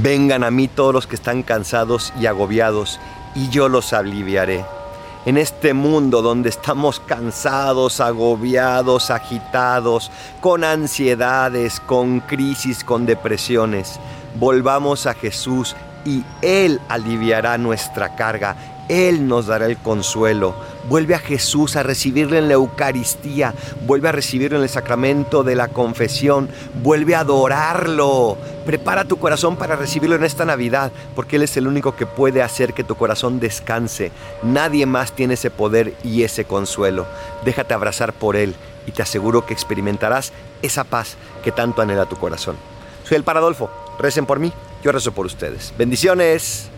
[0.00, 2.98] Vengan a mí todos los que están cansados y agobiados,
[3.34, 4.64] y yo los aliviaré.
[5.26, 10.10] En este mundo donde estamos cansados, agobiados, agitados,
[10.40, 14.00] con ansiedades, con crisis, con depresiones,
[14.40, 18.56] volvamos a Jesús y Él aliviará nuestra carga.
[18.92, 20.54] Él nos dará el consuelo.
[20.86, 23.54] Vuelve a Jesús a recibirle en la Eucaristía.
[23.86, 26.50] Vuelve a recibirlo en el sacramento de la confesión.
[26.82, 28.36] Vuelve a adorarlo.
[28.66, 32.42] Prepara tu corazón para recibirlo en esta Navidad, porque Él es el único que puede
[32.42, 34.12] hacer que tu corazón descanse.
[34.42, 37.06] Nadie más tiene ese poder y ese consuelo.
[37.46, 38.54] Déjate abrazar por Él
[38.86, 42.56] y te aseguro que experimentarás esa paz que tanto anhela tu corazón.
[43.04, 43.70] Soy el Paradolfo.
[43.98, 44.52] Recen por mí,
[44.84, 45.72] yo rezo por ustedes.
[45.78, 46.70] Bendiciones.